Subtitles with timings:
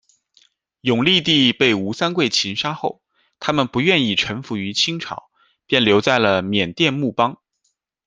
[0.79, 3.03] 永历帝被吴三桂擒杀后，
[3.39, 5.29] 他们不愿意臣服于清朝，
[5.67, 7.37] 便留在了缅甸木邦。